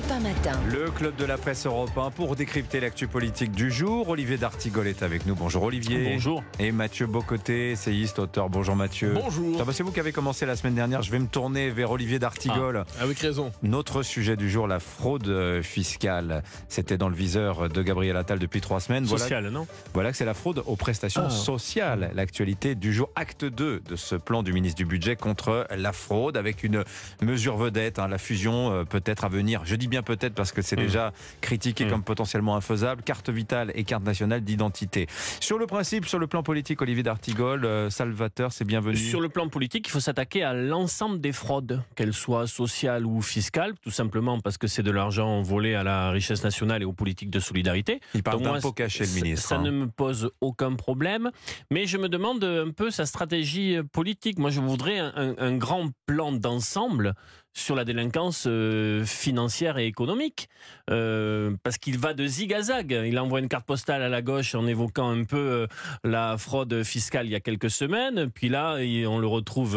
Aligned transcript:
Europe 0.00 0.12
1 0.12 0.20
matin. 0.20 0.60
Le 0.70 0.90
club 0.90 1.16
de 1.16 1.24
la 1.26 1.36
presse 1.36 1.66
européen 1.66 2.10
pour 2.10 2.34
décrypter 2.34 2.80
l'actu 2.80 3.06
politique 3.06 3.52
du 3.52 3.70
jour. 3.70 4.08
Olivier 4.08 4.38
D'Artigol 4.38 4.86
est 4.86 5.02
avec 5.02 5.26
nous. 5.26 5.34
Bonjour 5.34 5.62
Olivier. 5.64 6.12
Bonjour. 6.12 6.42
Et 6.58 6.72
Mathieu 6.72 7.06
Bocoté, 7.06 7.72
essayiste, 7.72 8.18
auteur. 8.18 8.48
Bonjour 8.48 8.76
Mathieu. 8.76 9.12
Bonjour. 9.14 9.60
C'est 9.72 9.82
vous 9.82 9.92
qui 9.92 10.00
avez 10.00 10.12
commencé 10.12 10.46
la 10.46 10.56
semaine 10.56 10.74
dernière. 10.74 11.02
Je 11.02 11.10
vais 11.10 11.18
me 11.18 11.26
tourner 11.26 11.68
vers 11.70 11.90
Olivier 11.90 12.18
D'Artigol. 12.18 12.84
Ah, 12.98 13.02
avec 13.02 13.18
raison. 13.18 13.52
Notre 13.62 14.02
sujet 14.02 14.36
du 14.36 14.48
jour, 14.48 14.66
la 14.66 14.80
fraude 14.80 15.28
euh, 15.28 15.62
fiscale. 15.62 16.42
C'était 16.68 16.96
dans 16.96 17.08
le 17.10 17.14
viseur 17.16 17.68
de 17.68 17.82
Gabriel 17.82 18.16
Attal 18.16 18.38
depuis 18.38 18.62
trois 18.62 18.80
semaines. 18.80 19.06
Social, 19.06 19.50
non 19.50 19.66
Voilà 19.92 20.12
que 20.12 20.16
c'est 20.16 20.24
la 20.24 20.34
fraude 20.34 20.62
aux 20.66 20.76
prestations 20.76 21.24
Ah. 21.26 21.30
sociales. 21.30 22.10
L'actualité 22.14 22.74
du 22.74 22.94
jour, 22.94 23.10
acte 23.16 23.44
2 23.44 23.80
de 23.80 23.96
ce 23.96 24.14
plan 24.14 24.42
du 24.42 24.52
ministre 24.54 24.78
du 24.78 24.86
Budget 24.86 25.16
contre 25.16 25.66
la 25.76 25.92
fraude, 25.92 26.38
avec 26.38 26.64
une 26.64 26.84
mesure 27.20 27.56
vedette, 27.58 27.98
hein, 27.98 28.08
la 28.08 28.18
fusion 28.18 28.72
euh, 28.72 28.84
peut-être 28.84 29.24
à 29.24 29.28
venir. 29.28 29.60
Je 29.64 29.74
dis 29.76 29.88
bien 29.90 30.02
peut-être 30.02 30.34
parce 30.34 30.52
que 30.52 30.62
c'est 30.62 30.76
Mm. 30.76 30.80
déjà 30.80 31.12
critiqué 31.42 31.84
Mm. 31.84 31.90
comme 31.90 32.02
potentiellement 32.04 32.56
infaisable. 32.56 33.02
Carte 33.02 33.28
vitale 33.28 33.72
et 33.74 33.84
carte 33.84 34.04
nationale 34.04 34.40
d'identité. 34.40 35.06
Sur 35.40 35.58
le 35.58 35.66
principe, 35.66 36.06
sur 36.06 36.18
le 36.18 36.26
plan 36.26 36.42
politique, 36.42 36.80
Olivier 36.80 37.02
D'Artigol, 37.02 37.64
euh, 37.64 37.90
Salvateur, 37.90 38.52
c'est 38.52 38.64
bienvenu. 38.64 38.96
Sur 38.96 39.20
le 39.20 39.28
plan 39.28 39.48
politique, 39.48 39.86
il 39.88 39.90
faut 39.90 40.00
s'attaquer 40.00 40.42
à 40.44 40.54
l'ensemble 40.54 41.20
des 41.20 41.32
fraudes, 41.32 41.82
qu'elles 41.96 42.14
soient 42.14 42.46
sociales 42.46 43.04
ou 43.04 43.20
fiscales, 43.20 43.74
tout 43.82 43.90
simplement 43.90 44.40
parce 44.40 44.56
que 44.56 44.66
c'est 44.68 44.82
de 44.82 44.90
l'argent 44.90 45.42
volé 45.42 45.74
à 45.74 45.82
la 45.82 46.10
richesse 46.10 46.44
nationale 46.44 46.82
et 46.82 46.84
aux 46.84 46.92
politiques 46.92 47.30
de 47.30 47.40
solidarité. 47.40 48.00
Il 48.14 48.22
parle 48.22 48.38
Donc 48.38 48.46
moi, 48.46 48.56
d'impôt 48.56 48.72
caché, 48.72 49.04
le 49.04 49.12
ministre. 49.12 49.48
Ça 49.48 49.56
hein. 49.56 49.62
ne 49.62 49.70
me 49.70 49.86
pose 49.88 50.30
aucun 50.40 50.74
problème, 50.76 51.30
mais 51.70 51.86
je 51.86 51.98
me 51.98 52.08
demande 52.08 52.42
un 52.44 52.70
peu 52.70 52.90
sa 52.90 53.04
stratégie 53.06 53.76
politique. 53.92 54.38
Moi, 54.38 54.50
je 54.50 54.60
voudrais 54.60 54.98
un 55.00 55.56
grand 55.56 55.88
plan 56.06 56.30
d'ensemble 56.32 57.14
sur 57.60 57.76
la 57.76 57.84
délinquance 57.84 58.44
euh, 58.46 59.04
financière 59.04 59.78
et 59.78 59.86
économique, 59.86 60.48
Euh, 60.90 61.52
parce 61.62 61.78
qu'il 61.78 61.98
va 61.98 62.14
de 62.14 62.26
zig 62.26 62.52
à 62.52 62.62
zag. 62.62 62.90
Il 63.06 63.16
envoie 63.20 63.38
une 63.38 63.46
carte 63.48 63.64
postale 63.64 64.02
à 64.02 64.08
la 64.08 64.22
gauche 64.22 64.56
en 64.56 64.66
évoquant 64.66 65.08
un 65.08 65.22
peu 65.22 65.36
euh, 65.38 65.66
la 66.02 66.36
fraude 66.36 66.82
fiscale 66.82 67.26
il 67.26 67.30
y 67.30 67.36
a 67.36 67.40
quelques 67.40 67.70
semaines, 67.70 68.28
puis 68.28 68.48
là, 68.48 68.74
on 69.06 69.18
le 69.20 69.26
retrouve 69.28 69.76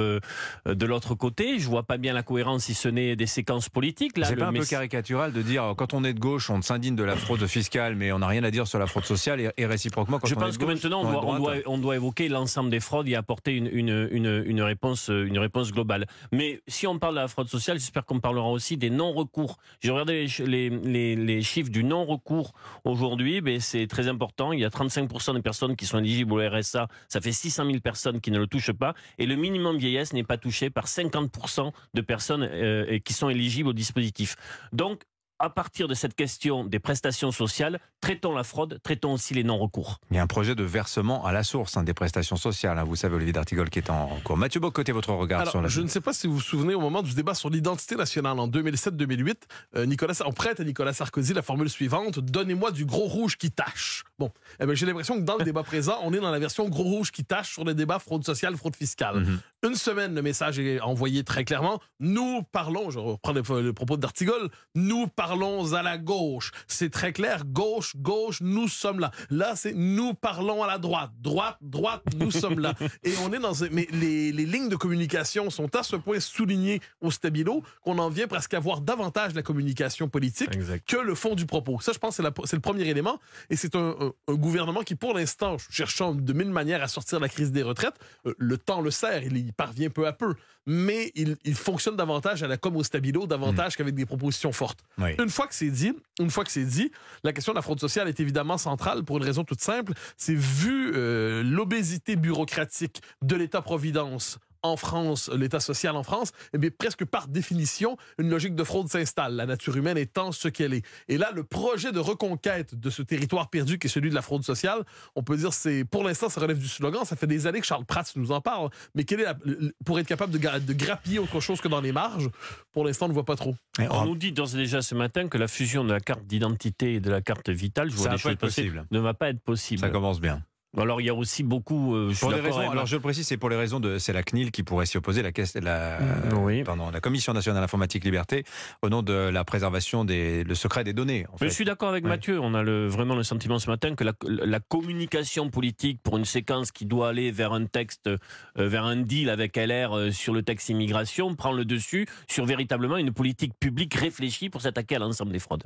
de 0.66 0.86
l'autre 0.88 1.14
côté. 1.14 1.60
Je 1.60 1.68
vois 1.70 1.84
pas 1.84 1.98
bien 1.98 2.14
la 2.14 2.24
cohérence 2.24 2.64
si 2.64 2.74
ce 2.74 2.90
n'est 2.90 3.16
des 3.16 3.28
séquences 3.28 3.70
politiques. 3.70 4.18
Là, 4.18 4.26
C'est 4.26 4.36
pas 4.36 4.48
un 4.48 4.54
peu 4.54 4.66
caricatural 4.66 5.32
de 5.34 5.42
dire 5.44 5.76
quand 5.78 5.94
on 5.94 6.04
est 6.04 6.14
de 6.14 6.20
gauche, 6.20 6.50
on 6.50 6.62
s'indigne 6.64 6.96
de 6.96 7.04
la 7.04 7.16
fraude 7.16 7.46
fiscale, 7.46 7.96
mais 7.96 8.12
on 8.12 8.20
n'a 8.20 8.28
rien 8.28 8.44
à 8.44 8.50
dire 8.50 8.66
sur 8.66 8.80
la 8.80 8.88
fraude 8.88 9.06
sociale 9.06 9.40
et, 9.40 9.50
et 9.58 9.68
réciproquement 9.68 10.18
quand 10.18 10.28
Je 10.28 10.36
on 10.36 10.40
pense 10.40 10.50
est 10.56 10.58
de 10.58 10.58
que 10.58 10.66
gauche, 10.66 10.84
maintenant, 10.84 11.02
on 11.02 11.12
doit, 11.12 11.26
on, 11.26 11.38
doit, 11.38 11.56
on 11.68 11.78
doit 11.78 11.96
évoquer 11.96 12.28
l'ensemble 12.28 12.72
des 12.72 12.80
fraudes 12.80 13.08
et 13.08 13.16
apporter 13.16 13.56
une, 13.56 13.68
une, 13.72 14.08
une, 14.12 14.44
une 14.48 14.62
réponse, 14.64 15.10
une 15.10 15.38
réponse 15.38 15.72
globale. 15.72 16.08
Mais 16.32 16.62
si 16.68 16.88
on 16.88 16.98
parle 16.98 17.16
de 17.16 17.20
la 17.20 17.28
fraude 17.28 17.50
sociale, 17.50 17.73
j'espère 17.80 18.06
qu'on 18.06 18.20
parlera 18.20 18.50
aussi 18.50 18.78
des 18.78 18.90
non-recours. 18.90 19.58
J'ai 19.82 19.92
regardé 19.92 20.24
les, 20.24 20.28
ch- 20.28 20.48
les, 20.48 20.70
les, 20.70 21.16
les 21.16 21.42
chiffres 21.42 21.70
du 21.72 21.84
non-recours 21.84 22.54
aujourd'hui, 22.86 23.42
mais 23.42 23.60
c'est 23.60 23.88
très 23.88 24.08
important. 24.08 24.52
Il 24.54 24.60
y 24.60 24.66
a 24.66 24.70
35% 24.70 25.34
des 25.36 25.42
personnes 25.42 25.76
qui 25.76 25.86
sont 25.86 26.00
éligibles 26.00 26.34
au 26.34 26.38
RSA. 26.50 26.88
Ça 27.10 27.22
fait 27.22 27.32
600 27.32 27.66
000 27.66 27.80
personnes 27.80 28.22
qui 28.22 28.32
ne 28.32 28.40
le 28.40 28.48
touchent 28.48 28.72
pas. 28.74 28.94
Et 29.18 29.26
le 29.26 29.36
minimum 29.36 29.78
vieillesse 29.78 30.14
n'est 30.14 30.24
pas 30.24 30.38
touché 30.38 30.70
par 30.70 30.86
50% 30.88 31.72
de 31.94 32.02
personnes 32.02 32.44
euh, 32.44 33.00
qui 33.00 33.14
sont 33.14 33.30
éligibles 33.30 33.70
au 33.70 33.74
dispositif. 33.74 34.36
Donc, 34.72 35.04
à 35.44 35.50
partir 35.50 35.90
de 35.90 35.94
cette 35.94 36.16
question 36.16 36.64
des 36.64 36.80
prestations 36.80 37.34
sociales, 37.34 37.80
traitons 38.00 38.34
la 38.34 38.46
fraude, 38.46 38.80
traitons 38.82 39.12
aussi 39.14 39.34
les 39.34 39.44
non-recours. 39.44 40.00
Il 40.10 40.16
y 40.16 40.20
a 40.20 40.24
un 40.24 40.28
projet 40.28 40.56
de 40.56 40.64
versement 40.64 41.26
à 41.26 41.34
la 41.34 41.44
source 41.44 41.76
hein, 41.76 41.84
des 41.84 41.94
prestations 41.94 42.38
sociales. 42.38 42.80
hein. 42.80 42.86
Vous 42.86 42.96
savez, 42.96 43.16
Olivier 43.16 43.34
D'Artigol 43.34 43.70
qui 43.70 43.80
est 43.80 43.90
en 43.90 44.08
cours. 44.24 44.38
Mathieu 44.38 44.62
Bocoté, 44.62 44.94
votre 44.94 45.12
regard 45.12 45.42
Alors, 45.42 45.52
sur 45.52 45.62
la 45.62 45.68
je 45.68 45.82
ne 45.82 45.88
sais 45.88 46.00
pas 46.00 46.14
si 46.14 46.28
vous 46.28 46.36
vous 46.36 46.42
souvenez, 46.42 46.74
au 46.76 46.80
moment 46.80 47.04
du 47.04 47.14
débat 47.14 47.34
sur 47.34 47.50
l'identité 47.50 47.98
nationale 47.98 48.40
en 48.40 48.48
2007-2008, 48.48 49.36
euh, 49.76 49.86
Nicolas, 49.86 50.14
on 50.26 50.32
prête 50.32 50.62
à 50.62 50.64
Nicolas 50.64 50.94
Sarkozy 50.94 51.34
la 51.34 51.42
formule 51.42 51.70
suivante 51.70 52.20
Donnez-moi 52.20 52.72
du 52.72 52.86
gros 52.86 53.08
rouge 53.08 53.38
qui 53.38 53.52
tâche. 53.52 54.06
Bon, 54.20 54.32
eh 54.62 54.66
ben, 54.66 54.76
j'ai 54.76 54.86
l'impression 54.86 55.16
que 55.16 55.26
dans 55.26 55.38
le 55.38 55.44
débat 55.46 55.64
présent, 55.64 56.00
on 56.04 56.14
est 56.14 56.22
dans 56.22 56.32
la 56.32 56.40
version 56.40 56.70
gros 56.70 56.84
rouge 56.84 57.12
qui 57.12 57.26
tâche 57.26 57.52
sur 57.52 57.66
le 57.66 57.74
débat 57.74 58.00
fraude 58.00 58.24
sociale, 58.24 58.56
fraude 58.56 58.78
fiscale. 58.78 59.20
Mhm. 59.20 59.40
Une 59.66 59.76
semaine, 59.76 60.14
le 60.14 60.22
message 60.22 60.60
est 60.60 60.82
envoyé 60.82 61.24
très 61.24 61.46
clairement. 61.46 61.80
Nous 62.02 62.44
parlons, 62.52 62.90
je 62.92 63.00
reprends 63.00 63.32
le, 63.32 63.72
propos 63.72 63.96
d'Artigol, 63.96 64.50
nous 64.76 65.08
parlons 65.08 65.74
à 65.74 65.82
la 65.82 65.98
gauche. 65.98 66.52
C'est 66.68 66.90
très 66.90 67.14
clair, 67.14 67.46
gauche, 67.46 67.96
gauche, 67.96 68.42
nous 68.42 68.68
sommes 68.68 69.00
là. 69.00 69.12
Là, 69.30 69.56
c'est 69.56 69.74
nous 69.74 70.14
parlons 70.16 70.64
à 70.64 70.68
la 70.68 70.78
droite, 70.80 71.12
droite, 71.22 71.58
droite, 71.62 72.04
nous 72.18 72.30
sommes 72.32 72.60
là. 72.60 72.74
Et 73.04 73.14
on 73.24 73.32
est 73.32 73.40
dans 73.40 73.54
mais 73.72 73.88
les, 73.94 74.34
les 74.34 74.46
lignes 74.46 74.68
de 74.68 74.76
communication 74.76 75.50
sont 75.50 75.74
à 75.78 75.84
ce 75.84 75.96
point 75.96 76.20
soulignées 76.20 76.82
au 77.00 77.10
stabilo 77.10 77.64
qu'on 77.84 78.00
en 78.00 78.10
vient 78.10 78.28
presque 78.28 78.54
à 78.56 78.60
voir 78.60 78.82
davantage 78.82 79.34
la 79.34 79.44
communication 79.44 80.10
politique 80.10 80.54
Exact. 80.54 80.86
que 80.86 80.98
le 80.98 81.16
fond 81.16 81.36
du 81.36 81.46
propos. 81.46 81.80
Ça, 81.80 81.94
je 81.94 82.00
pense, 82.00 82.18
c'est 82.18 82.24
la- 82.24 82.34
c'est 82.44 82.58
le 82.58 82.62
premier 82.62 82.84
élément. 82.90 83.18
Et 83.50 83.56
c'est 83.56 83.76
un, 83.76 83.96
un- 84.00 84.12
un 84.28 84.34
gouvernement 84.36 84.82
qui, 84.82 84.96
pour 84.96 85.14
l'instant, 85.14 85.56
cherchant 85.70 86.14
de 86.14 86.34
mille 86.34 86.50
manières 86.52 86.84
à 86.84 86.90
sortir 86.90 87.20
de 87.20 87.24
la 87.24 87.30
crise 87.30 87.52
des 87.54 87.64
retraites, 87.64 87.96
euh, 88.26 88.34
le 88.38 88.58
temps 88.58 88.82
le 88.82 88.92
sert, 88.92 89.24
il 89.24 89.53
y 89.54 89.56
parvient 89.56 89.90
peu 89.90 90.08
à 90.08 90.14
peu. 90.14 90.34
Mais 90.66 91.12
il, 91.16 91.36
il 91.44 91.56
fonctionne 91.56 91.96
davantage 91.96 92.42
à 92.42 92.48
la 92.48 92.58
com 92.58 92.76
au 92.78 92.84
stabilo, 92.84 93.28
davantage 93.28 93.76
qu'avec 93.76 93.96
des 93.96 94.06
propositions 94.06 94.52
fortes. 94.52 94.80
Oui. 94.98 95.16
Une 95.20 95.30
fois 95.30 95.48
que 95.48 95.56
c'est 95.56 95.70
dit, 95.70 95.94
une 96.20 96.30
fois 96.30 96.44
que 96.44 96.52
c'est 96.52 96.66
dit, 96.66 96.92
la 97.24 97.34
question 97.34 97.54
de 97.54 97.58
la 97.58 97.62
fraude 97.62 97.80
sociale 97.80 98.08
est 98.08 98.20
évidemment 98.20 98.58
centrale 98.58 99.04
pour 99.04 99.18
une 99.18 99.24
raison 99.24 99.44
toute 99.44 99.62
simple. 99.62 99.94
C'est 100.18 100.36
vu 100.36 100.94
euh, 100.96 101.44
l'obésité 101.44 102.16
bureaucratique 102.16 103.02
de 103.22 103.36
l'État-providence 103.36 104.40
en 104.64 104.78
France, 104.78 105.30
l'État 105.36 105.60
social 105.60 105.96
en 105.96 106.04
France, 106.04 106.32
eh 106.54 106.58
bien, 106.58 106.70
presque 106.76 107.06
par 107.06 107.28
définition, 107.28 107.98
une 108.18 108.30
logique 108.30 108.56
de 108.56 108.64
fraude 108.64 108.88
s'installe, 108.90 109.36
la 109.36 109.46
nature 109.46 109.76
humaine 109.76 109.98
étant 109.98 110.32
ce 110.32 110.48
qu'elle 110.48 110.74
est. 110.74 110.86
Et 111.10 111.18
là, 111.18 111.32
le 111.36 111.44
projet 111.44 111.92
de 111.92 112.00
reconquête 112.00 112.74
de 112.80 112.90
ce 112.90 113.02
territoire 113.02 113.50
perdu 113.50 113.78
qui 113.78 113.88
est 113.88 113.90
celui 113.90 114.10
de 114.10 114.16
la 114.16 114.22
fraude 114.22 114.44
sociale, 114.44 114.84
on 115.16 115.24
peut 115.24 115.38
dire, 115.38 115.54
c'est 115.54 115.84
pour 115.86 116.04
l'instant, 116.04 116.30
ça 116.30 116.40
relève 116.42 116.58
du 116.60 116.68
slogan. 116.68 117.04
Ça 117.06 117.16
fait 117.16 117.28
des 117.28 117.46
années 117.48 117.60
que 117.60 117.68
Charles 117.68 117.86
Prats 117.86 118.04
nous 118.16 118.32
en 118.32 118.42
parle. 118.42 118.70
Mais 118.96 119.04
quelle 119.04 119.20
est 119.22 119.26
la- 119.26 119.38
pour 119.86 120.00
être 120.00 120.08
capable 120.08 120.32
de, 120.32 120.38
de 120.60 120.74
grappiller 120.74 121.20
autre 121.20 121.40
chose 121.40 121.60
que 121.62 121.68
dans 121.68 121.82
les 121.82 121.92
marges, 121.92 122.30
pour 122.72 122.86
l'instant, 122.86 123.06
on 123.06 123.10
ne 123.10 123.14
voit 123.14 123.26
pas 123.26 123.36
trop. 123.36 123.56
On 123.80 123.88
on- 123.90 124.06
nous 124.06 124.16
dit 124.16 124.32
d'ores 124.32 124.54
et 124.56 124.58
déjà 124.58 124.82
ce 124.82 124.96
matin 124.96 125.28
que 125.28 125.38
la 125.38 125.48
fusion 125.48 125.84
de 125.84 125.92
la 125.92 126.00
carte 126.00 126.26
d'identité 126.26 126.94
et 126.96 127.00
de 127.00 127.10
la 127.12 127.22
carte 127.22 127.50
vitale, 127.50 127.90
je 127.90 127.96
vois 127.96 128.06
des 128.12 128.18
choses 128.18 128.32
possible. 128.38 128.86
ne 128.92 129.00
va 129.00 129.14
pas 129.14 129.30
être 129.30 129.42
possible. 129.42 129.82
Ça 129.82 129.90
commence 129.90 130.22
bien. 130.22 130.42
Alors 130.76 131.02
il 131.02 131.06
y 131.06 131.10
a 131.10 131.14
aussi 131.14 131.44
beaucoup. 131.44 131.96
euh, 131.96 132.10
je 132.12 132.20
Pour 132.20 132.32
raisons, 132.32 132.70
alors 132.72 132.86
je 132.88 132.96
le 132.96 133.02
précise, 133.02 133.28
c'est 133.28 133.38
pour 133.38 133.50
les 133.50 133.56
raisons 133.56 133.80
de, 133.80 134.00
c'est 134.00 134.14
la 134.14 134.24
CNIL 134.24 134.52
qui 134.52 134.64
pourrait 134.64 134.86
s'y 134.88 134.98
opposer, 134.98 135.22
la, 135.22 135.32
la, 135.62 136.00
Mm, 136.00 136.38
oui. 136.40 136.64
pardon, 136.64 136.90
la 136.90 137.00
Commission 137.00 137.32
nationale 137.34 137.64
informatique 137.64 138.04
liberté, 138.04 138.44
au 138.82 138.90
nom 138.90 139.04
de 139.04 139.14
la 139.14 139.44
préservation 139.44 140.04
des, 140.04 140.44
le 140.44 140.56
secret 140.56 140.84
des 140.84 140.94
données. 140.94 141.26
En 141.28 141.34
Mais 141.34 141.38
fait. 141.40 141.50
je 141.50 141.54
suis 141.54 141.66
d'accord 141.66 141.90
avec. 141.90 142.04
Mathieu. 142.04 142.40
On 142.40 142.54
a 142.56 142.64
le, 142.64 142.88
vraiment 142.88 143.16
le 143.16 143.24
sentiment 143.24 143.60
ce 143.60 143.70
matin 143.70 143.94
que 143.96 144.04
la, 144.04 144.14
la 144.26 144.60
communication 144.60 145.50
politique 145.50 146.00
pour 146.04 146.18
une 146.18 146.26
séquence 146.26 146.72
qui 146.72 146.86
doit 146.86 147.10
aller 147.10 147.32
vers 147.32 147.54
un 147.54 147.66
texte, 147.66 148.08
euh, 148.08 148.18
vers 148.58 148.86
un 148.86 148.98
deal 148.98 149.30
avec 149.30 149.56
LR 149.58 149.96
euh, 149.96 150.12
sur 150.12 150.34
le 150.34 150.42
texte 150.44 150.70
immigration 150.70 151.36
prend 151.36 151.52
le 151.52 151.66
dessus 151.66 152.08
sur 152.28 152.46
véritablement 152.46 152.98
une 152.98 153.12
politique 153.14 153.54
publique 153.60 153.94
réfléchie 153.94 154.50
pour 154.50 154.62
s'attaquer 154.62 154.96
à 154.96 155.00
l'ensemble 155.00 155.32
des 155.32 155.40
fraudes. 155.40 155.64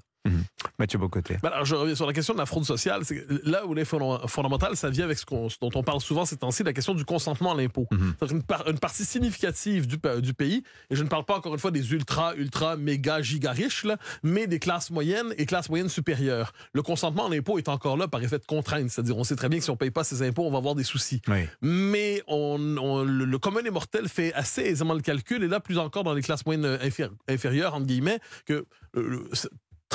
Mathieu 0.79 0.99
Bocoté. 0.99 1.38
Ben 1.41 1.49
alors, 1.49 1.65
je 1.65 1.73
reviens 1.75 1.95
sur 1.95 2.05
la 2.05 2.13
question 2.13 2.33
de 2.35 2.39
la 2.39 2.45
fraude 2.45 2.63
sociale. 2.63 3.01
Là 3.43 3.65
où 3.65 3.73
elle 3.73 3.79
est 3.79 3.85
fondamentale, 3.85 4.77
ça 4.77 4.89
vient 4.91 5.05
avec 5.05 5.17
ce, 5.17 5.25
dont 5.59 5.71
on 5.73 5.81
parle 5.83 6.01
souvent 6.01 6.25
ces 6.25 6.38
temps-ci, 6.38 6.63
la 6.63 6.73
question 6.73 6.93
du 6.93 7.03
consentement 7.03 7.53
à 7.53 7.55
l'impôt. 7.57 7.88
Mhm. 7.91 8.13
Une, 8.29 8.43
par- 8.43 8.67
une 8.67 8.77
partie 8.77 9.03
significative 9.05 9.88
du, 9.88 9.97
du 10.21 10.33
pays, 10.35 10.63
et 10.91 10.95
je 10.95 11.03
ne 11.03 11.07
parle 11.09 11.25
pas 11.25 11.35
encore 11.38 11.53
une 11.53 11.59
fois 11.59 11.71
des 11.71 11.93
ultra, 11.93 12.35
ultra, 12.35 12.77
méga, 12.77 13.21
giga 13.23 13.51
riches, 13.51 13.85
là, 13.85 13.97
mais 14.21 14.45
des 14.45 14.59
classes 14.59 14.91
moyennes 14.91 15.33
et 15.38 15.45
classes 15.47 15.69
moyennes 15.69 15.89
supérieures. 15.89 16.53
Le 16.73 16.83
consentement 16.83 17.25
à 17.25 17.29
l'impôt 17.29 17.57
est 17.57 17.69
encore 17.69 17.97
là 17.97 18.07
par 18.07 18.21
effet 18.21 18.38
de 18.38 18.45
contrainte. 18.45 18.89
C'est-à-dire, 18.91 19.17
on 19.17 19.23
sait 19.23 19.35
très 19.35 19.49
bien 19.49 19.57
que 19.57 19.63
si 19.63 19.71
on 19.71 19.73
ne 19.73 19.77
paye 19.79 19.91
pas 19.91 20.03
ses 20.03 20.21
impôts, 20.21 20.44
on 20.45 20.51
va 20.51 20.59
avoir 20.59 20.75
des 20.75 20.83
soucis. 20.83 21.21
Oui. 21.27 21.45
Mais 21.61 22.21
on, 22.27 22.77
on- 22.77 23.03
le, 23.03 23.25
le 23.25 23.39
commun 23.39 23.63
des 23.63 23.71
mortels 23.71 24.07
fait 24.09 24.31
assez 24.33 24.61
aisément 24.61 24.94
le 24.94 25.01
calcul, 25.01 25.44
et 25.44 25.47
là, 25.47 25.59
plus 25.59 25.79
encore 25.79 26.03
dans 26.03 26.13
les 26.13 26.21
classes 26.21 26.45
moyennes 26.45 26.65
euh, 26.65 26.77
inférie- 26.83 27.09
inférieures, 27.27 27.73
entre 27.73 27.88
guillemets, 27.88 28.19
que 28.45 28.65
euh, 28.95 29.27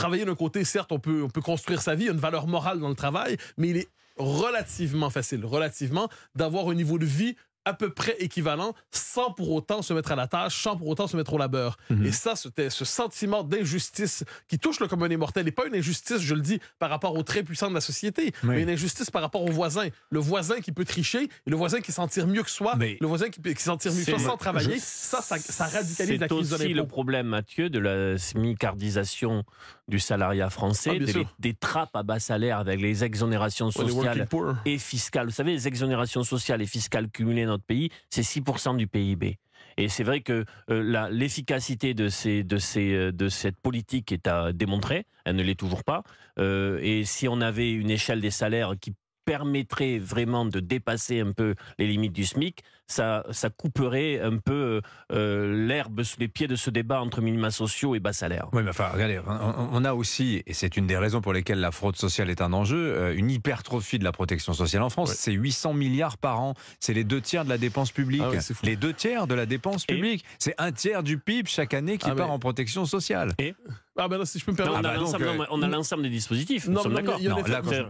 travailler 0.03 0.25
d'un 0.25 0.35
côté, 0.35 0.65
certes, 0.65 0.91
on 0.91 0.99
peut, 0.99 1.23
on 1.23 1.29
peut 1.29 1.41
construire 1.41 1.81
sa 1.81 1.95
vie, 1.95 2.03
il 2.03 2.07
y 2.07 2.11
a 2.11 2.13
une 2.13 2.19
valeur 2.19 2.49
morale 2.49 2.81
dans 2.81 2.89
le 2.89 2.97
travail, 2.97 3.37
mais 3.57 3.69
il 3.69 3.77
est 3.77 3.89
relativement 4.17 5.11
facile, 5.11 5.47
relativement, 5.47 6.09
d'avoir 6.35 6.69
un 6.69 6.75
niveau 6.75 6.99
de 6.99 7.07
vie 7.07 7.37
à 7.65 7.75
peu 7.75 7.91
près 7.91 8.17
équivalent 8.19 8.75
sans 8.91 9.31
pour 9.33 9.51
autant 9.53 9.83
se 9.83 9.93
mettre 9.95 10.13
à 10.13 10.17
la 10.17 10.27
tâche, 10.27 10.63
sans 10.63 10.77
pour 10.77 10.89
autant 10.89 11.07
se 11.07 11.17
mettre 11.17 11.33
au 11.35 11.39
labeur. 11.39 11.77
Mhm. 11.91 12.07
Et 12.07 12.13
ça, 12.13 12.35
c'était 12.37 12.71
ce 12.71 12.85
sentiment 12.85 13.43
d'injustice 13.45 14.25
qui 14.49 14.59
touche 14.59 14.81
le 14.81 14.89
commun 14.89 15.09
des 15.09 15.17
mortels, 15.17 15.47
et 15.47 15.53
pas 15.53 15.67
une 15.67 15.75
injustice, 15.75 16.19
je 16.21 16.35
le 16.35 16.41
dis, 16.41 16.61
par 16.79 16.91
rapport 16.91 17.15
aux 17.15 17.23
très 17.23 17.43
puissants 17.43 17.69
de 17.71 17.75
la 17.75 17.81
société, 17.81 18.33
Oui. 18.43 18.51
mais 18.57 18.63
une 18.63 18.71
injustice 18.71 19.11
par 19.11 19.23
rapport 19.23 19.43
au 19.43 19.51
voisin. 19.51 19.89
Le 20.11 20.19
voisin 20.21 20.61
qui 20.61 20.73
peut 20.73 20.85
tricher, 20.85 21.25
et 21.25 21.51
le 21.51 21.57
voisin 21.57 21.81
qui 21.81 21.93
s'en 21.93 22.09
tire 22.09 22.27
mieux 22.27 22.43
que 22.43 22.51
soi, 22.51 22.75
Mais- 22.77 22.97
le 23.01 23.07
voisin 23.07 23.29
qui, 23.31 23.41
qui 23.41 23.63
s'en 23.63 23.77
tire 23.77 23.93
mieux 23.93 23.99
que 24.01 24.05
C'est- 24.05 24.19
soi 24.19 24.31
sans 24.31 24.37
travailler, 24.37 24.77
je- 24.77 24.83
ça, 24.83 25.21
ça, 25.23 25.39
ça 25.39 25.65
radicalise 25.67 26.21
la 26.21 26.29
C'est 26.29 26.35
crise 26.35 26.51
de 26.51 26.55
aussi 26.57 26.75
le 26.75 26.87
problème, 26.87 27.27
Mathieu, 27.29 27.71
de 27.71 27.79
la 27.79 28.19
smicardisation 28.63 29.45
du 29.89 29.99
salariat 29.99 30.51
français, 30.51 30.99
Ah, 31.01 31.19
des, 31.39 31.55
trappes 31.55 31.95
à 31.95 32.03
bas 32.03 32.19
salaire 32.19 32.59
avec 32.59 32.81
les 32.81 33.05
exonérations 33.05 33.71
sociales 33.71 34.27
et 34.65 34.79
fiscales. 34.79 35.27
Vous 35.27 35.33
savez, 35.33 35.53
les 35.53 35.69
exonérations 35.69 36.23
sociales 36.25 36.63
et 36.63 36.67
fiscales 36.67 37.09
cumulées 37.11 37.45
dans 37.47 37.52
notre 37.53 37.65
pays, 37.65 37.91
c'est 38.11 38.23
6% 38.23 38.77
du 38.77 38.87
PIB. 38.87 39.39
Et 39.77 39.89
c'est 39.89 40.05
vrai 40.05 40.21
que 40.21 40.45
euh, 40.71 41.09
l'efficacité 41.11 41.95
de, 41.95 42.09
ces, 42.09 42.45
de, 42.45 42.59
ces, 42.59 42.93
euh, 42.93 43.13
de 43.13 43.29
cette 43.29 43.57
politique 43.57 44.13
est 44.13 44.27
à 44.27 44.53
démontrer. 44.53 45.07
Elle 45.25 45.37
ne 45.37 45.43
l'est 45.43 45.59
toujours 45.59 45.85
pas. 45.85 46.03
Euh, 46.39 46.79
et 46.83 47.05
si 47.05 47.29
on 47.29 47.41
avait 47.41 47.73
une 47.73 47.91
échelle 47.91 48.21
des 48.21 48.31
salaires 48.31 48.75
qui 48.81 48.95
permettrait 49.33 49.99
vraiment 49.99 50.45
de 50.45 50.61
dépasser 50.61 51.21
un 51.21 51.33
peu 51.33 51.55
les 51.79 51.87
limites 51.87 52.13
du 52.13 52.27
SMIC, 52.27 52.63
ça, 52.87 53.25
ça 53.31 53.49
couperait 53.49 54.21
un 54.21 54.37
peu 54.37 54.83
euh, 55.11 55.67
l'herbe 55.67 56.03
sous 56.03 56.21
les 56.21 56.29
pieds 56.29 56.49
de 56.49 56.57
ce 56.57 56.69
débat 56.69 57.01
entre 57.01 57.23
minima 57.23 57.51
sociaux 57.51 57.95
et 57.95 58.01
bas 58.01 58.13
salaires. 58.13 58.49
Oui, 58.53 58.63
mais 58.63 58.69
enfin, 58.69 58.91
regardez, 58.93 59.19
on, 59.27 59.85
a 59.87 59.95
aussi, 59.95 60.43
et 60.47 60.53
c'est 60.53 60.77
une 60.77 60.87
des 60.87 60.99
raisons 60.99 61.23
pour 61.23 61.33
lesquelles 61.33 61.61
la 61.61 61.71
fraude 61.71 61.97
sociale 61.97 62.29
est 62.29 62.43
un 62.43 62.53
enjeu, 62.53 62.77
euh, 62.77 63.17
une 63.17 63.31
hypertrophie 63.31 63.99
de 63.99 64.05
la 64.05 64.13
protection 64.13 64.53
sociale 64.53 64.83
en 64.83 64.91
France. 64.91 65.15
C'est 65.15 65.33
800 65.33 65.73
milliards 65.73 66.19
par 66.19 66.39
an. 66.41 66.53
C'est 66.79 66.93
les 66.93 67.05
deux 67.05 67.23
tiers 67.23 67.47
de 67.47 67.49
la 67.49 67.57
dépense 67.57 67.91
publique. 67.91 68.23
Ah 68.23 68.53
les 68.63 68.77
deux 68.77 68.93
tiers 68.93 69.27
de 69.27 69.35
la 69.35 69.47
dépense 69.47 69.87
publique. 69.87 70.27
C'est 70.39 70.55
un 70.59 70.73
tiers 70.73 71.03
du 71.03 71.17
PIB 71.17 71.49
chaque 71.49 71.73
année 71.73 71.97
qui 71.97 72.11
ah, 72.11 72.15
part 72.15 72.31
en 72.31 72.39
protection 72.39 72.85
sociale. 72.85 73.33
Et 73.39 73.55
ah 73.97 74.09
ben 74.09 74.25
si 74.25 74.39
je 74.39 74.45
peux 74.45 74.53
me 74.53 74.57
permettre. 74.57 75.49
on 75.51 75.63
a 75.63 75.69
l'ensemble 75.69 76.03
des 76.03 76.11
dispositifs. 76.11 76.67
Non, 76.69 76.83
d'accord. 76.85 77.19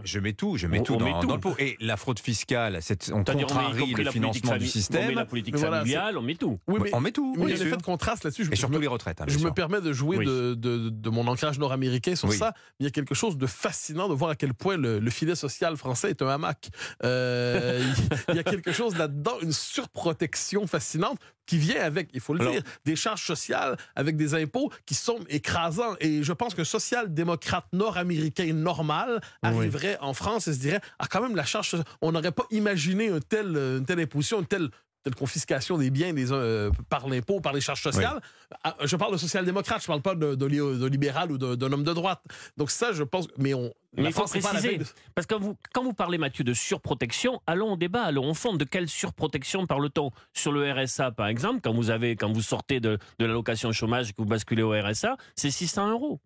je 0.03 0.19
mets 0.19 0.33
tout, 0.33 0.57
je 0.57 0.67
mets 0.67 0.81
tout, 0.81 0.97
dans, 0.97 1.05
le 1.05 1.39
pot. 1.39 1.55
Et 1.59 1.77
la 1.79 1.97
fraude 1.97 2.19
fiscale, 2.19 2.79
on 3.11 3.23
contrarie 3.23 3.93
le 3.93 4.11
financement 4.11 4.57
du 4.57 4.67
système. 4.67 5.05
On 5.05 5.07
met 5.09 5.15
la 5.15 5.25
politique 5.25 5.57
familiale, 5.57 6.17
on 6.17 6.21
met 6.21 6.35
tout. 6.35 6.59
Oui, 6.67 6.79
mais, 6.83 6.93
on 6.93 6.99
met 6.99 7.11
tout. 7.11 7.35
Oui, 7.37 7.51
il 7.51 7.57
y 7.57 7.61
a 7.61 7.63
l'effet 7.63 7.77
de 7.77 7.83
contraste 7.83 8.23
là-dessus. 8.23 8.47
Et 8.51 8.55
surtout 8.55 8.79
les 8.79 8.87
retraites. 8.87 9.21
Hein, 9.21 9.25
je 9.27 9.39
me 9.39 9.51
permets 9.51 9.81
de 9.81 9.93
jouer 9.93 10.17
de 10.25 11.09
mon 11.09 11.27
ancrage 11.27 11.59
nord-américain 11.59 12.15
sur 12.15 12.31
ça. 12.33 12.53
Il 12.79 12.83
y 12.85 12.87
a 12.87 12.91
quelque 12.91 13.15
chose 13.15 13.37
de 13.37 13.47
fascinant 13.47 14.09
de 14.09 14.13
voir 14.13 14.31
à 14.31 14.35
quel 14.35 14.53
point 14.53 14.77
le 14.77 15.09
filet 15.09 15.35
social 15.35 15.77
français 15.77 16.09
est 16.09 16.21
un 16.21 16.27
hamac. 16.27 16.69
Euh, 17.03 17.83
il 18.29 18.35
y 18.35 18.39
a 18.39 18.43
quelque 18.43 18.71
chose 18.71 18.97
là-dedans, 18.97 19.37
une 19.41 19.51
surprotection 19.51 20.67
fascinante 20.67 21.17
qui 21.45 21.57
vient 21.57 21.81
avec, 21.81 22.09
il 22.13 22.19
faut 22.19 22.33
le 22.33 22.51
dire, 22.51 22.61
des 22.85 22.95
charges 22.95 23.25
sociales 23.25 23.77
avec 23.95 24.15
des 24.15 24.33
impôts 24.35 24.71
qui 24.85 24.95
sont 24.95 25.19
écrasants. 25.29 25.95
Et 25.99 26.23
je 26.23 26.33
pense 26.33 26.55
qu'un 26.55 26.63
social-démocrate 26.63 27.65
nord-américain 27.73 28.53
normal 28.53 29.21
arriverait 29.41 29.97
en 30.01 30.13
France 30.13 30.47
et 30.47 30.53
se 30.53 30.59
dirait, 30.59 30.81
ah 30.99 31.05
quand 31.09 31.21
même, 31.21 31.35
la 31.35 31.45
charge, 31.45 31.75
on 32.01 32.11
n'aurait 32.11 32.31
pas 32.31 32.45
imaginé 32.51 33.07
une 33.07 33.19
telle, 33.19 33.55
une 33.55 33.85
telle 33.85 33.99
imposition, 33.99 34.39
une 34.39 34.47
telle 34.47 34.69
de 35.05 35.15
confiscation 35.15 35.77
des 35.77 35.89
biens 35.89 36.13
des, 36.13 36.31
euh, 36.31 36.71
par 36.89 37.07
l'impôt, 37.07 37.39
par 37.39 37.53
les 37.53 37.61
charges 37.61 37.81
sociales. 37.81 38.21
Ah, 38.63 38.75
je 38.83 38.95
parle 38.95 39.13
de 39.13 39.17
social-démocrate, 39.17 39.81
je 39.81 39.91
ne 39.91 39.99
parle 39.99 40.01
pas 40.01 40.15
de, 40.15 40.87
libéral 40.87 41.31
ou 41.31 41.37
d'un 41.37 41.71
homme 41.71 41.83
de 41.83 41.93
droite. 41.93 42.21
Donc 42.57 42.71
ça, 42.71 42.91
je 42.93 43.03
pense... 43.03 43.27
Mais 43.37 43.53
on... 43.53 43.73
Mais 43.95 44.05
il 44.05 44.13
faut 44.13 44.23
préciser, 44.23 44.79
parce 45.13 45.27
que 45.27 45.35
vous, 45.35 45.55
quand 45.71 45.83
vous 45.83 45.93
parlez, 45.93 46.17
Mathieu, 46.17 46.43
de 46.43 46.53
surprotection, 46.53 47.39
allons 47.45 47.73
au 47.73 47.77
débat, 47.77 48.01
allons 48.01 48.31
au 48.31 48.33
fond. 48.33 48.55
De 48.55 48.63
quelle 48.63 48.89
surprotection 48.89 49.67
parle-t-on? 49.67 50.09
Sur 50.33 50.51
le 50.51 50.71
RSA, 50.71 51.11
par 51.11 51.27
exemple, 51.27 51.59
quand 51.63 51.73
vous, 51.73 51.91
avez, 51.91 52.15
quand 52.15 52.31
vous 52.31 52.41
sortez 52.41 52.79
de, 52.79 52.97
de 53.19 53.25
l'allocation 53.25 53.71
chômage 53.71 54.09
et 54.09 54.13
que 54.13 54.17
vous 54.17 54.25
basculez 54.27 54.63
au 54.63 54.71
RSA, 54.71 55.15
c'est 55.35 55.51
600 55.51 55.91
euros. 55.91 56.19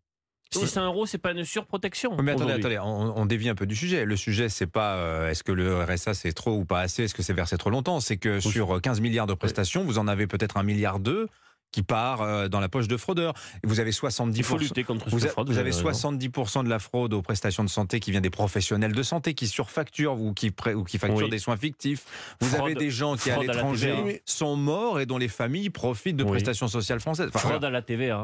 600 0.51 0.85
euros, 0.85 1.05
c'est 1.05 1.17
pas 1.17 1.31
une 1.31 1.45
surprotection. 1.45 2.15
Mais 2.21 2.31
attendez, 2.31 2.53
attendez, 2.53 2.79
on, 2.79 3.25
dévie 3.25 3.49
un 3.49 3.55
peu 3.55 3.65
du 3.65 3.75
sujet. 3.75 4.05
Le 4.05 4.15
sujet, 4.15 4.49
c'est 4.49 4.67
pas 4.67 4.95
euh, 4.95 5.29
est-ce 5.29 5.43
que 5.43 5.51
le 5.51 5.83
RSA 5.83 6.13
c'est 6.13 6.31
trop 6.31 6.51
ou 6.51 6.65
pas 6.65 6.81
assez, 6.81 7.03
est-ce 7.03 7.15
que 7.15 7.23
c'est 7.23 7.33
versé 7.33 7.57
trop 7.57 7.69
longtemps? 7.69 7.99
C'est 7.99 8.17
que 8.17 8.39
sur 8.39 8.81
15 8.81 9.01
milliards 9.01 9.27
de 9.27 9.33
prestations, 9.33 9.83
vous 9.83 9.97
en 9.97 10.07
avez 10.07 10.27
peut-être 10.27 10.57
un 10.57 10.63
milliard 10.63 10.99
deux 10.99 11.27
qui 11.71 11.83
part 11.83 12.21
euh, 12.21 12.47
dans 12.47 12.59
la 12.59 12.69
poche 12.69 12.87
de 12.87 12.97
fraudeurs. 12.97 13.33
Vous 13.63 13.79
avez 13.79 13.91
70 13.91 14.37
Il 14.37 14.43
faut 14.43 14.57
lutter 14.57 14.83
contre 14.83 15.09
vous, 15.09 15.19
fraude, 15.19 15.49
vous 15.49 15.57
avez 15.57 15.71
70% 15.71 16.63
de 16.63 16.69
la 16.69 16.79
fraude 16.79 17.13
aux 17.13 17.21
prestations 17.21 17.63
de 17.63 17.69
santé 17.69 17.99
qui 17.99 18.11
vient 18.11 18.21
des 18.21 18.29
professionnels 18.29 18.93
de 18.93 19.03
santé 19.03 19.33
qui 19.33 19.47
surfacturent 19.47 20.19
ou 20.19 20.33
qui, 20.33 20.53
ou 20.73 20.83
qui 20.83 20.97
facturent 20.97 21.29
des 21.29 21.39
soins 21.39 21.57
fictifs. 21.57 22.35
Vous 22.41 22.55
avez 22.55 22.75
des 22.75 22.89
gens 22.89 23.15
qui 23.15 23.31
à 23.31 23.39
l'étranger 23.39 24.21
sont 24.25 24.55
morts 24.55 24.99
et 24.99 25.05
dont 25.05 25.17
les 25.17 25.27
familles 25.27 25.69
profitent 25.69 26.17
de 26.17 26.23
prestations 26.23 26.67
sociales 26.67 26.99
françaises. 26.99 27.29
fraude 27.33 27.63
à 27.63 27.69
la 27.69 27.81
TVA. 27.81 28.23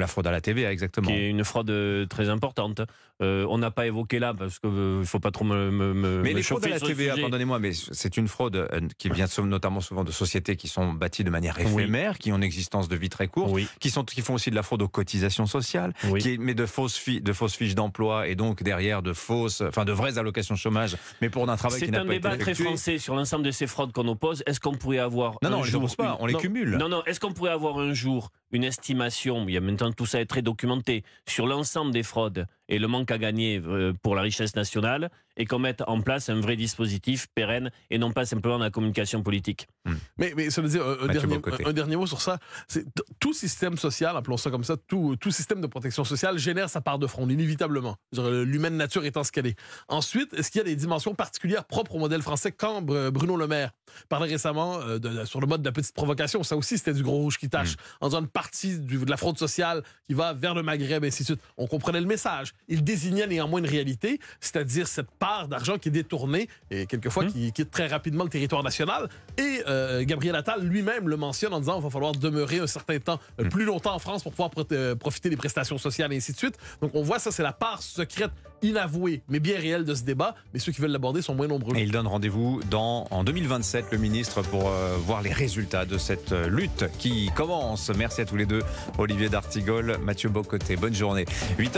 La 0.00 0.06
fraude 0.06 0.26
à 0.26 0.30
la 0.30 0.40
TVA, 0.40 0.72
exactement. 0.72 1.08
Qui 1.08 1.12
est 1.12 1.28
une 1.28 1.44
fraude 1.44 1.68
euh, 1.68 2.06
très 2.06 2.30
importante. 2.30 2.80
Euh, 3.22 3.44
on 3.50 3.58
n'a 3.58 3.70
pas 3.70 3.86
évoqué 3.86 4.18
là, 4.18 4.32
parce 4.32 4.58
qu'il 4.58 4.70
ne 4.70 5.04
faut 5.04 5.20
pas 5.20 5.30
trop 5.30 5.44
me, 5.44 5.70
me 5.70 6.22
Mais 6.22 6.32
les 6.32 6.42
fraudes 6.42 6.64
à 6.64 6.68
la 6.70 6.80
TVA, 6.80 7.16
pardonnez-moi, 7.20 7.58
mais 7.58 7.72
c'est 7.74 8.16
une 8.16 8.28
fraude 8.28 8.56
euh, 8.56 8.80
qui 8.96 9.10
vient 9.10 9.26
notamment 9.44 9.80
souvent 9.80 10.04
de 10.04 10.10
sociétés 10.10 10.56
qui 10.56 10.68
sont 10.68 10.94
bâties 10.94 11.22
de 11.22 11.28
manière 11.28 11.58
éphémère, 11.58 12.16
qui 12.16 12.32
ont 12.32 12.36
une 12.36 12.42
existence 12.42 12.88
de 12.88 12.96
vie 12.96 13.10
très 13.10 13.28
courte, 13.28 13.60
qui, 13.78 13.90
sont, 13.90 14.04
qui 14.04 14.22
font 14.22 14.34
aussi 14.34 14.50
de 14.50 14.54
la 14.54 14.62
fraude 14.62 14.80
aux 14.80 14.88
cotisations 14.88 15.44
sociales, 15.46 15.92
qui 16.18 16.38
met 16.38 16.54
de 16.54 16.64
fausses, 16.64 16.98
de 17.08 17.32
fausses 17.34 17.56
fiches 17.56 17.74
d'emploi 17.74 18.26
et 18.26 18.36
donc 18.36 18.62
derrière 18.62 19.02
de 19.02 19.12
fausses, 19.12 19.60
enfin 19.60 19.84
de 19.84 19.92
vraies 19.92 20.16
allocations 20.16 20.56
chômage, 20.56 20.96
mais 21.20 21.28
pour 21.28 21.48
un 21.48 21.56
travail 21.56 21.82
qui 21.82 21.90
n'a 21.90 22.04
pas 22.04 22.14
été 22.14 22.22
C'est 22.22 22.26
un 22.26 22.30
débat 22.30 22.42
très 22.42 22.54
français 22.54 22.98
sur 22.98 23.14
l'ensemble 23.14 23.44
de 23.44 23.50
ces 23.50 23.66
fraudes 23.66 23.92
qu'on 23.92 24.08
oppose. 24.08 24.42
Est-ce 24.46 24.60
qu'on 24.60 24.74
pourrait 24.74 24.98
avoir. 24.98 25.36
Non, 25.42 25.50
non, 25.50 25.60
on 25.60 25.64
les 25.64 25.96
pas, 25.96 26.16
on 26.20 26.26
les 26.26 26.34
cumule. 26.34 26.76
Non, 26.76 26.88
non, 26.88 27.04
est-ce 27.04 27.20
qu'on 27.20 27.32
pourrait 27.32 27.50
avoir 27.50 27.78
un 27.78 27.92
jour 27.92 28.30
une 28.52 28.64
estimation, 28.64 29.46
il 29.48 29.54
y 29.54 29.56
a 29.56 29.60
maintenant 29.60 29.92
tout 29.92 30.06
ça 30.06 30.20
est 30.20 30.26
très 30.26 30.42
documenté, 30.42 31.04
sur 31.26 31.46
l'ensemble 31.46 31.92
des 31.92 32.02
fraudes 32.02 32.46
et 32.68 32.78
le 32.78 32.88
manque 32.88 33.10
à 33.10 33.18
gagner 33.18 33.60
euh, 33.64 33.92
pour 34.02 34.14
la 34.14 34.22
richesse 34.22 34.56
nationale 34.56 35.10
et 35.36 35.46
qu'on 35.46 35.58
mette 35.58 35.82
en 35.86 36.00
place 36.00 36.28
un 36.28 36.40
vrai 36.40 36.56
dispositif 36.56 37.28
pérenne 37.34 37.70
et 37.90 37.98
non 37.98 38.12
pas 38.12 38.24
simplement 38.24 38.58
la 38.58 38.70
communication 38.70 39.22
politique. 39.22 39.68
Hmm. 39.84 39.94
Mais, 40.18 40.32
mais 40.36 40.50
ça 40.50 40.62
veut 40.62 40.68
dire, 40.68 40.84
un, 40.86 41.06
dernier, 41.06 41.40
un, 41.64 41.72
dernier, 41.72 41.96
mot 41.96 42.06
sur 42.06 42.20
ça, 42.20 42.38
c'est 42.68 42.84
tout 43.18 43.32
système 43.32 43.76
social, 43.76 44.16
appelons 44.16 44.36
ça 44.36 44.50
comme 44.50 44.64
ça, 44.64 44.76
tout, 44.76 45.16
tout 45.20 45.30
système 45.30 45.60
de 45.60 45.66
protection 45.66 46.04
sociale 46.04 46.38
génère 46.38 46.68
sa 46.68 46.80
part 46.80 46.98
de 46.98 47.06
fraude, 47.06 47.30
inévitablement. 47.30 47.96
L'humaine 48.12 48.76
nature 48.76 49.04
étant 49.04 49.24
ce 49.24 49.32
qu'elle 49.32 49.46
est. 49.46 49.58
Ensuite, 49.88 50.34
est-ce 50.34 50.50
qu'il 50.50 50.58
y 50.58 50.62
a 50.62 50.64
des 50.64 50.76
dimensions 50.76 51.14
particulières 51.14 51.64
propres 51.64 51.96
au 51.96 51.98
modèle 51.98 52.22
français 52.22 52.52
quand 52.52 52.82
Bruno 52.82 53.36
Le 53.36 53.46
Maire? 53.46 53.70
Parlait 54.08 54.30
récemment 54.30 54.80
euh, 54.80 54.98
de, 54.98 55.24
sur 55.24 55.40
le 55.40 55.48
mode 55.48 55.62
de 55.62 55.68
la 55.68 55.72
petite 55.72 55.94
provocation, 55.94 56.44
ça 56.44 56.56
aussi 56.56 56.78
c'était 56.78 56.92
du 56.92 57.02
gros 57.02 57.16
rouge 57.16 57.38
qui 57.38 57.48
tâche, 57.48 57.72
hmm. 57.72 58.04
en 58.04 58.08
disant 58.08 58.20
une 58.20 58.28
partie 58.28 58.78
de 58.78 59.10
la 59.10 59.16
fraude 59.16 59.38
sociale 59.38 59.82
qui 60.06 60.14
va 60.14 60.32
vers 60.32 60.54
le 60.54 60.62
Maghreb, 60.62 61.04
et 61.04 61.08
ainsi 61.08 61.22
de 61.22 61.26
suite. 61.26 61.40
On 61.56 61.66
comprenait 61.66 62.00
le 62.00 62.06
message 62.06 62.54
il 62.68 62.84
désignait 62.84 63.26
néanmoins 63.26 63.60
une 63.60 63.66
réalité, 63.66 64.20
c'est-à-dire 64.40 64.88
cette 64.88 65.10
part 65.20 65.46
d'argent 65.46 65.78
qui 65.78 65.88
est 65.88 65.92
détournée 65.92 66.48
et 66.72 66.86
quelquefois 66.86 67.24
hum. 67.24 67.32
qui 67.32 67.52
quitte 67.52 67.70
très 67.70 67.86
rapidement 67.86 68.24
le 68.24 68.30
territoire 68.30 68.64
national. 68.64 69.08
Et 69.38 69.62
euh, 69.68 70.02
Gabriel 70.04 70.34
Attal 70.34 70.62
lui-même 70.62 71.08
le 71.08 71.16
mentionne 71.16 71.54
en 71.54 71.60
disant 71.60 71.74
qu'il 71.74 71.84
va 71.84 71.90
falloir 71.90 72.12
demeurer 72.12 72.58
un 72.58 72.66
certain 72.66 72.98
temps, 72.98 73.20
euh, 73.38 73.44
hum. 73.44 73.48
plus 73.50 73.64
longtemps 73.64 73.94
en 73.94 73.98
France 74.00 74.24
pour 74.24 74.32
pouvoir 74.32 74.50
euh, 74.72 74.96
profiter 74.96 75.30
des 75.30 75.36
prestations 75.36 75.78
sociales 75.78 76.12
et 76.12 76.16
ainsi 76.16 76.32
de 76.32 76.38
suite. 76.38 76.58
Donc 76.80 76.92
on 76.94 77.02
voit 77.02 77.18
ça, 77.18 77.30
c'est 77.30 77.42
la 77.42 77.52
part 77.52 77.82
secrète 77.82 78.32
inavouée, 78.62 79.22
mais 79.28 79.40
bien 79.40 79.58
réelle 79.58 79.84
de 79.84 79.94
ce 79.94 80.02
débat. 80.02 80.34
Mais 80.52 80.58
ceux 80.58 80.72
qui 80.72 80.80
veulent 80.80 80.90
l'aborder 80.90 81.22
sont 81.22 81.34
moins 81.34 81.46
nombreux. 81.46 81.76
Et 81.76 81.82
il 81.82 81.92
donne 81.92 82.06
rendez-vous 82.06 82.60
dans, 82.70 83.06
en 83.10 83.22
2027, 83.22 83.86
le 83.92 83.98
ministre, 83.98 84.42
pour 84.42 84.70
voir 85.06 85.22
les 85.22 85.32
résultats 85.32 85.86
de 85.86 85.96
cette 85.96 86.32
lutte 86.32 86.84
qui 86.98 87.30
commence. 87.34 87.90
Merci 87.96 88.20
à 88.20 88.26
tous 88.26 88.36
les 88.36 88.44
deux, 88.44 88.62
Olivier 88.98 89.30
D'Artigol, 89.30 89.96
Mathieu 90.02 90.28
Bocoté. 90.28 90.76
Bonne 90.76 90.94
journée. 90.94 91.24
8 91.58 91.76